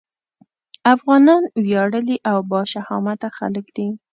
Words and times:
افغانان 0.93 1.43
وياړلي 1.63 2.17
او 2.31 2.37
باشهامته 2.51 3.27
خلک 3.37 3.65
دي. 3.77 3.87